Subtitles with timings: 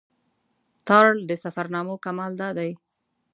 [0.87, 2.71] تارړ د سفرنامو کمال دا دی.